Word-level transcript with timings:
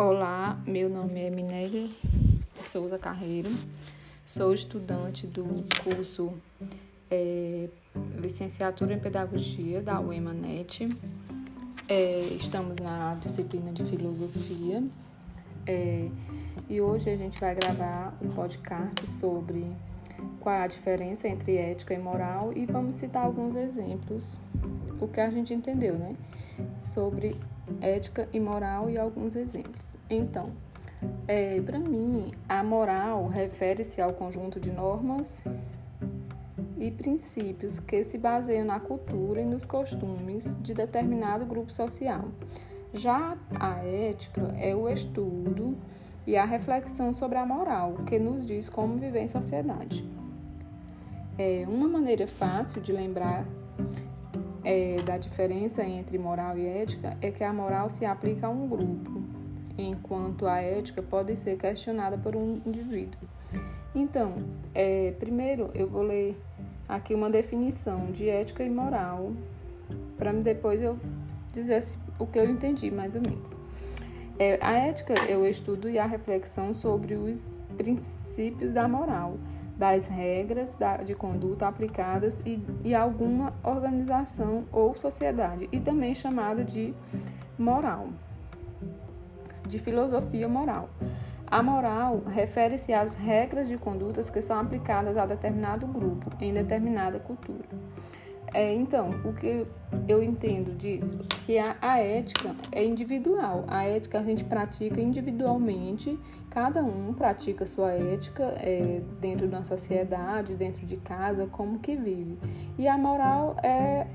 Olá, 0.00 0.58
meu 0.66 0.88
nome 0.88 1.20
é 1.20 1.28
Minelli 1.28 1.94
de 2.54 2.62
Souza 2.62 2.98
Carreiro, 2.98 3.50
sou 4.24 4.54
estudante 4.54 5.26
do 5.26 5.44
curso 5.84 6.32
é, 7.10 7.68
Licenciatura 8.16 8.94
em 8.94 8.98
Pedagogia 8.98 9.82
da 9.82 10.00
UEMANET. 10.00 10.88
É, 11.86 12.20
estamos 12.30 12.78
na 12.78 13.14
disciplina 13.16 13.74
de 13.74 13.84
Filosofia 13.84 14.82
é, 15.66 16.08
e 16.66 16.80
hoje 16.80 17.10
a 17.10 17.16
gente 17.18 17.38
vai 17.38 17.54
gravar 17.54 18.16
um 18.22 18.30
podcast 18.30 19.06
sobre 19.06 19.66
qual 20.40 20.62
a 20.62 20.66
diferença 20.66 21.28
entre 21.28 21.58
ética 21.58 21.92
e 21.92 21.98
moral 21.98 22.54
e 22.56 22.64
vamos 22.64 22.94
citar 22.94 23.26
alguns 23.26 23.54
exemplos, 23.54 24.40
o 24.98 25.06
que 25.06 25.20
a 25.20 25.30
gente 25.30 25.52
entendeu, 25.52 25.98
né? 25.98 26.14
Sobre 26.78 27.36
ética 27.80 28.28
e 28.32 28.40
moral 28.40 28.90
e 28.90 28.98
alguns 28.98 29.34
exemplos. 29.34 29.96
Então, 30.08 30.50
é, 31.26 31.60
para 31.60 31.78
mim, 31.78 32.30
a 32.48 32.62
moral 32.62 33.28
refere-se 33.28 34.00
ao 34.00 34.12
conjunto 34.12 34.60
de 34.60 34.70
normas 34.70 35.42
e 36.78 36.90
princípios 36.90 37.78
que 37.78 38.02
se 38.02 38.18
baseiam 38.18 38.64
na 38.64 38.80
cultura 38.80 39.40
e 39.40 39.44
nos 39.44 39.64
costumes 39.64 40.44
de 40.62 40.74
determinado 40.74 41.44
grupo 41.46 41.72
social. 41.72 42.28
Já 42.92 43.36
a 43.54 43.84
ética 43.84 44.52
é 44.58 44.74
o 44.74 44.88
estudo 44.88 45.76
e 46.26 46.36
a 46.36 46.44
reflexão 46.44 47.12
sobre 47.12 47.38
a 47.38 47.46
moral, 47.46 47.94
que 48.06 48.18
nos 48.18 48.44
diz 48.44 48.68
como 48.68 48.96
viver 48.96 49.20
em 49.20 49.28
sociedade. 49.28 50.04
É 51.38 51.64
uma 51.68 51.88
maneira 51.88 52.26
fácil 52.26 52.80
de 52.80 52.92
lembrar 52.92 53.46
é, 54.64 55.00
da 55.02 55.18
diferença 55.18 55.82
entre 55.82 56.18
moral 56.18 56.56
e 56.58 56.66
ética 56.66 57.16
é 57.20 57.30
que 57.30 57.42
a 57.42 57.52
moral 57.52 57.88
se 57.88 58.04
aplica 58.04 58.46
a 58.46 58.50
um 58.50 58.68
grupo, 58.68 59.22
enquanto 59.78 60.46
a 60.46 60.60
ética 60.60 61.02
pode 61.02 61.36
ser 61.36 61.56
questionada 61.56 62.18
por 62.18 62.36
um 62.36 62.60
indivíduo. 62.66 63.20
Então, 63.94 64.34
é, 64.74 65.12
primeiro 65.18 65.70
eu 65.74 65.88
vou 65.88 66.02
ler 66.02 66.40
aqui 66.88 67.14
uma 67.14 67.30
definição 67.30 68.10
de 68.10 68.28
ética 68.28 68.62
e 68.62 68.70
moral, 68.70 69.32
para 70.16 70.32
depois 70.32 70.80
eu 70.82 70.98
dizer 71.52 71.82
o 72.18 72.26
que 72.26 72.38
eu 72.38 72.48
entendi 72.48 72.90
mais 72.90 73.14
ou 73.14 73.22
menos. 73.22 73.56
É, 74.38 74.58
a 74.60 74.72
ética 74.72 75.14
é 75.28 75.36
o 75.36 75.46
estudo 75.46 75.88
e 75.88 75.98
a 75.98 76.06
reflexão 76.06 76.72
sobre 76.72 77.14
os 77.14 77.56
princípios 77.76 78.72
da 78.72 78.88
moral 78.88 79.36
das 79.80 80.08
regras 80.08 80.76
de 81.06 81.14
conduta 81.14 81.66
aplicadas 81.66 82.42
e, 82.44 82.62
e 82.84 82.94
alguma 82.94 83.54
organização 83.64 84.66
ou 84.70 84.94
sociedade, 84.94 85.70
e 85.72 85.80
também 85.80 86.12
chamada 86.12 86.62
de 86.62 86.94
moral, 87.58 88.08
de 89.66 89.78
filosofia 89.78 90.46
moral. 90.46 90.90
A 91.46 91.62
moral 91.62 92.22
refere-se 92.26 92.92
às 92.92 93.14
regras 93.14 93.68
de 93.68 93.78
condutas 93.78 94.28
que 94.28 94.42
são 94.42 94.60
aplicadas 94.60 95.16
a 95.16 95.24
determinado 95.24 95.86
grupo 95.86 96.30
em 96.38 96.52
determinada 96.52 97.18
cultura. 97.18 97.66
É, 98.52 98.74
então, 98.74 99.10
o 99.24 99.32
que 99.32 99.66
eu 100.08 100.22
entendo 100.22 100.76
disso? 100.76 101.18
Que 101.46 101.58
a, 101.58 101.76
a, 101.80 101.98
ética 101.98 102.54
é 102.72 102.84
individual. 102.84 103.64
A 103.68 103.84
ética 103.84 104.18
a 104.18 104.22
gente 104.22 104.44
pratica 104.44 105.00
individualmente, 105.00 106.18
cada 106.48 106.82
um 106.82 107.14
pratica 107.14 107.64
sua 107.64 107.92
ética 107.92 108.42
é, 108.56 109.00
dentro 109.20 109.46
da 109.46 109.62
sociedade, 109.62 110.54
dentro 110.54 110.84
de 110.84 110.96
casa, 110.96 111.46
como 111.46 111.78
que 111.78 111.94
vive. 111.94 112.38
E 112.76 112.88
a 112.88 112.98
moral 112.98 113.56
é, 113.62 114.08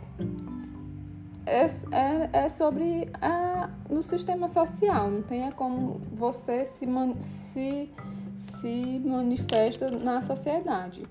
é, 1.46 1.66
é, 1.66 2.30
é 2.34 2.50
sobre 2.50 3.10
a, 3.22 3.70
no 3.90 4.02
sistema 4.02 4.50
social, 4.50 5.10
não 5.10 5.22
tem 5.22 5.50
como 5.52 6.02
você 6.12 6.66
se, 6.66 6.86
se, 7.20 7.90
se 8.36 9.02
manifesta 9.06 9.90
na 9.92 10.22
sociedade. 10.22 11.04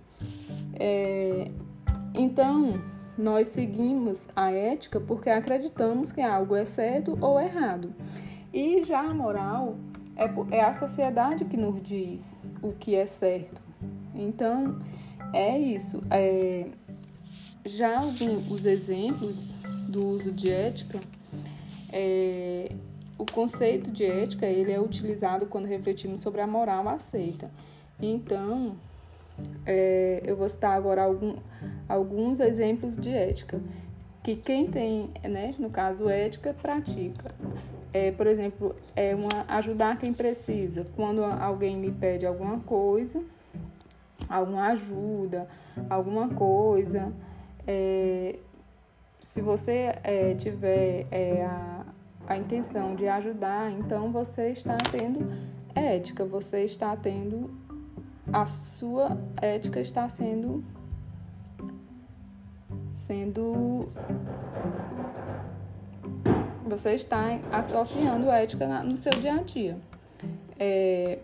É, 0.74 1.50
então, 2.14 2.80
nós 3.16 3.48
seguimos 3.48 4.28
a 4.34 4.50
ética 4.50 5.00
porque 5.00 5.30
acreditamos 5.30 6.10
que 6.10 6.20
algo 6.20 6.54
é 6.56 6.64
certo 6.64 7.16
ou 7.20 7.40
errado. 7.40 7.94
E 8.52 8.82
já 8.84 9.00
a 9.00 9.14
moral 9.14 9.76
é, 10.16 10.56
é 10.56 10.64
a 10.64 10.72
sociedade 10.72 11.44
que 11.44 11.56
nos 11.56 11.80
diz 11.82 12.38
o 12.62 12.72
que 12.72 12.94
é 12.94 13.06
certo. 13.06 13.60
Então, 14.14 14.80
é 15.32 15.58
isso. 15.58 16.02
É, 16.10 16.66
já 17.64 18.00
os 18.00 18.64
exemplos 18.64 19.52
do 19.88 20.06
uso 20.06 20.30
de 20.30 20.50
ética, 20.50 21.00
é, 21.92 22.72
o 23.18 23.24
conceito 23.24 23.90
de 23.90 24.04
ética 24.04 24.46
ele 24.46 24.72
é 24.72 24.80
utilizado 24.80 25.46
quando 25.46 25.66
refletimos 25.66 26.20
sobre 26.20 26.40
a 26.40 26.46
moral 26.46 26.88
aceita. 26.88 27.50
Então, 28.00 28.76
é, 29.66 30.22
eu 30.24 30.36
vou 30.36 30.48
citar 30.48 30.76
agora 30.76 31.02
algum, 31.02 31.36
alguns 31.88 32.40
exemplos 32.40 32.96
de 32.96 33.10
ética 33.10 33.60
que 34.22 34.34
quem 34.34 34.66
tem, 34.66 35.10
né, 35.22 35.54
no 35.58 35.68
caso 35.68 36.08
ética, 36.08 36.54
pratica. 36.54 37.34
É, 37.92 38.10
por 38.10 38.26
exemplo, 38.26 38.74
é 38.96 39.14
uma, 39.14 39.44
ajudar 39.48 39.98
quem 39.98 40.14
precisa. 40.14 40.86
Quando 40.96 41.22
alguém 41.22 41.80
lhe 41.80 41.92
pede 41.92 42.24
alguma 42.24 42.58
coisa, 42.60 43.22
alguma 44.26 44.68
ajuda, 44.68 45.46
alguma 45.90 46.28
coisa, 46.30 47.12
é, 47.66 48.36
se 49.20 49.42
você 49.42 49.94
é, 50.02 50.34
tiver 50.34 51.06
é, 51.10 51.44
a, 51.44 51.84
a 52.26 52.36
intenção 52.36 52.94
de 52.94 53.06
ajudar, 53.06 53.70
então 53.70 54.10
você 54.10 54.48
está 54.48 54.78
tendo 54.90 55.20
ética, 55.74 56.24
você 56.24 56.64
está 56.64 56.96
tendo 56.96 57.50
a 58.32 58.46
sua 58.46 59.18
ética 59.40 59.80
está 59.80 60.08
sendo 60.08 60.64
sendo 62.92 63.88
você 66.66 66.94
está 66.94 67.40
associando 67.52 68.30
ética 68.30 68.82
no 68.82 68.96
seu 68.96 69.12
dia 69.20 69.34
a 69.34 69.42
dia. 69.42 69.76
É, 70.58 71.18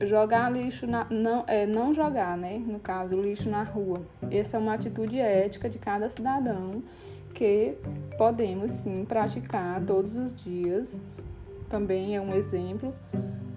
jogar 0.00 0.50
lixo 0.50 0.86
na, 0.86 1.06
não 1.10 1.44
é 1.46 1.66
não 1.66 1.92
jogar, 1.92 2.36
né? 2.36 2.58
No 2.58 2.80
caso, 2.80 3.20
lixo 3.20 3.50
na 3.50 3.62
rua. 3.62 4.02
Essa 4.30 4.56
é 4.56 4.60
uma 4.60 4.74
atitude 4.74 5.18
ética 5.18 5.68
de 5.68 5.78
cada 5.78 6.08
cidadão 6.08 6.82
que 7.34 7.76
podemos 8.16 8.70
sim 8.72 9.04
praticar 9.04 9.80
todos 9.84 10.16
os 10.16 10.34
dias. 10.34 10.98
Também 11.68 12.16
é 12.16 12.20
um 12.20 12.34
exemplo 12.34 12.94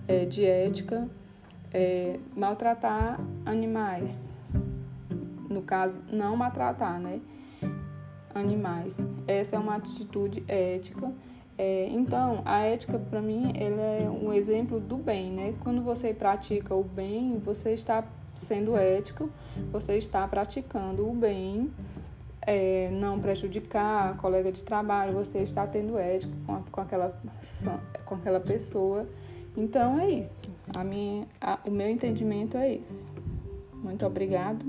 é, 0.07 0.25
de 0.25 0.45
ética 0.45 1.09
é, 1.73 2.19
maltratar 2.35 3.19
animais. 3.45 4.31
No 5.49 5.61
caso, 5.61 6.03
não 6.11 6.35
maltratar, 6.35 6.99
né? 6.99 7.19
Animais. 8.33 9.05
Essa 9.27 9.55
é 9.55 9.59
uma 9.59 9.75
atitude 9.75 10.43
ética. 10.47 11.11
É, 11.57 11.87
então, 11.89 12.41
a 12.45 12.61
ética, 12.61 12.97
para 12.97 13.21
mim, 13.21 13.53
ela 13.55 13.81
é 13.81 14.09
um 14.09 14.33
exemplo 14.33 14.79
do 14.79 14.97
bem, 14.97 15.31
né? 15.31 15.53
Quando 15.61 15.83
você 15.83 16.13
pratica 16.13 16.73
o 16.73 16.83
bem, 16.83 17.39
você 17.39 17.73
está 17.73 18.03
sendo 18.33 18.75
ético, 18.75 19.29
você 19.71 19.95
está 19.95 20.27
praticando 20.27 21.07
o 21.07 21.13
bem, 21.13 21.71
é, 22.41 22.89
não 22.91 23.19
prejudicar 23.19 24.11
a 24.11 24.13
colega 24.15 24.51
de 24.51 24.63
trabalho, 24.63 25.13
você 25.13 25.39
está 25.39 25.67
tendo 25.67 25.97
ética 25.97 26.33
com, 26.47 26.55
a, 26.55 26.59
com, 26.71 26.81
aquela, 26.81 27.21
com 28.05 28.15
aquela 28.15 28.39
pessoa. 28.39 29.07
Então 29.55 29.99
é 29.99 30.09
isso. 30.09 30.41
A 30.75 30.83
minha, 30.83 31.27
a, 31.39 31.59
o 31.65 31.71
meu 31.71 31.89
entendimento 31.89 32.57
é 32.57 32.73
esse. 32.73 33.05
Muito 33.83 34.05
obrigado. 34.05 34.65